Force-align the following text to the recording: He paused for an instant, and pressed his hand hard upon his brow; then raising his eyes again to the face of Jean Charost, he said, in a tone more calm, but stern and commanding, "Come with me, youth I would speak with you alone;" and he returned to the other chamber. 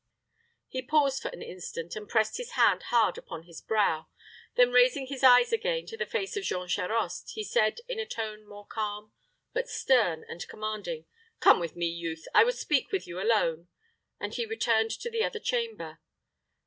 He 0.67 0.81
paused 0.81 1.21
for 1.21 1.27
an 1.27 1.43
instant, 1.43 1.95
and 1.95 2.09
pressed 2.09 2.37
his 2.37 2.53
hand 2.53 2.81
hard 2.89 3.19
upon 3.19 3.43
his 3.43 3.61
brow; 3.61 4.07
then 4.55 4.71
raising 4.71 5.05
his 5.05 5.23
eyes 5.23 5.53
again 5.53 5.85
to 5.85 5.95
the 5.95 6.07
face 6.07 6.35
of 6.35 6.43
Jean 6.43 6.67
Charost, 6.67 7.33
he 7.35 7.43
said, 7.43 7.81
in 7.87 7.99
a 7.99 8.07
tone 8.07 8.43
more 8.47 8.65
calm, 8.65 9.13
but 9.53 9.69
stern 9.69 10.25
and 10.27 10.47
commanding, 10.47 11.05
"Come 11.39 11.59
with 11.59 11.75
me, 11.75 11.85
youth 11.85 12.25
I 12.33 12.43
would 12.43 12.55
speak 12.57 12.91
with 12.91 13.05
you 13.05 13.21
alone;" 13.21 13.67
and 14.19 14.33
he 14.33 14.47
returned 14.47 14.89
to 14.89 15.11
the 15.11 15.23
other 15.23 15.39
chamber. 15.39 15.99